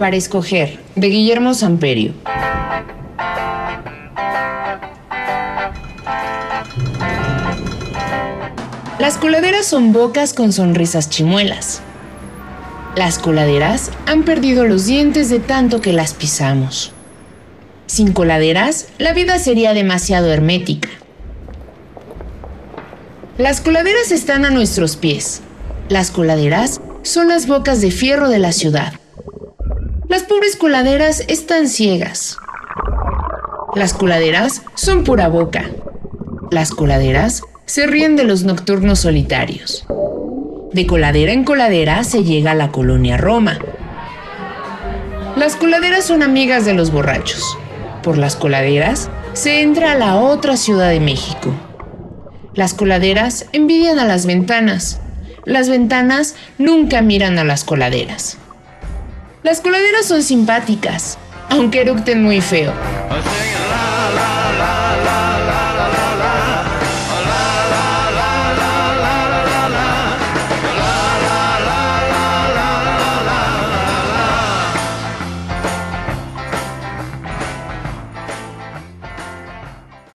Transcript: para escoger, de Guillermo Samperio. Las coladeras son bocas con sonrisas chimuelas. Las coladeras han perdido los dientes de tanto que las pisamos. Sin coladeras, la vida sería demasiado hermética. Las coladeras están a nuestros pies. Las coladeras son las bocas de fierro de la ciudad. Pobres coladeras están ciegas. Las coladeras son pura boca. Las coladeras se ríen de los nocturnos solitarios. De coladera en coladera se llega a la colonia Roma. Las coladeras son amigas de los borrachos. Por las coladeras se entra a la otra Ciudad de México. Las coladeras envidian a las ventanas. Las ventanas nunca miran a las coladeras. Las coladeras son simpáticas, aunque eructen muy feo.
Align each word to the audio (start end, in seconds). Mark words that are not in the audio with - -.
para 0.00 0.16
escoger, 0.16 0.78
de 0.96 1.08
Guillermo 1.08 1.52
Samperio. 1.52 2.14
Las 8.98 9.18
coladeras 9.18 9.66
son 9.66 9.92
bocas 9.92 10.32
con 10.32 10.54
sonrisas 10.54 11.10
chimuelas. 11.10 11.82
Las 12.96 13.18
coladeras 13.18 13.90
han 14.06 14.22
perdido 14.22 14.64
los 14.64 14.86
dientes 14.86 15.28
de 15.28 15.38
tanto 15.38 15.82
que 15.82 15.92
las 15.92 16.14
pisamos. 16.14 16.92
Sin 17.84 18.14
coladeras, 18.14 18.88
la 18.96 19.12
vida 19.12 19.38
sería 19.38 19.74
demasiado 19.74 20.32
hermética. 20.32 20.88
Las 23.36 23.60
coladeras 23.60 24.12
están 24.12 24.46
a 24.46 24.50
nuestros 24.50 24.96
pies. 24.96 25.42
Las 25.90 26.10
coladeras 26.10 26.80
son 27.02 27.28
las 27.28 27.46
bocas 27.46 27.82
de 27.82 27.90
fierro 27.90 28.30
de 28.30 28.38
la 28.38 28.52
ciudad. 28.52 28.94
Pobres 30.30 30.54
coladeras 30.54 31.24
están 31.26 31.66
ciegas. 31.66 32.38
Las 33.74 33.92
coladeras 33.92 34.62
son 34.76 35.02
pura 35.02 35.26
boca. 35.26 35.68
Las 36.52 36.70
coladeras 36.70 37.42
se 37.66 37.88
ríen 37.88 38.14
de 38.14 38.22
los 38.22 38.44
nocturnos 38.44 39.00
solitarios. 39.00 39.84
De 40.72 40.86
coladera 40.86 41.32
en 41.32 41.42
coladera 41.42 42.04
se 42.04 42.22
llega 42.22 42.52
a 42.52 42.54
la 42.54 42.70
colonia 42.70 43.16
Roma. 43.16 43.58
Las 45.34 45.56
coladeras 45.56 46.04
son 46.04 46.22
amigas 46.22 46.64
de 46.64 46.74
los 46.74 46.92
borrachos. 46.92 47.58
Por 48.04 48.16
las 48.16 48.36
coladeras 48.36 49.10
se 49.32 49.62
entra 49.62 49.90
a 49.90 49.96
la 49.96 50.14
otra 50.14 50.56
Ciudad 50.56 50.90
de 50.90 51.00
México. 51.00 51.52
Las 52.54 52.72
coladeras 52.72 53.46
envidian 53.52 53.98
a 53.98 54.04
las 54.04 54.26
ventanas. 54.26 55.00
Las 55.44 55.68
ventanas 55.68 56.36
nunca 56.56 57.02
miran 57.02 57.36
a 57.40 57.42
las 57.42 57.64
coladeras. 57.64 58.38
Las 59.42 59.62
coladeras 59.62 60.04
son 60.06 60.22
simpáticas, 60.22 61.16
aunque 61.48 61.80
eructen 61.80 62.22
muy 62.22 62.42
feo. 62.42 62.74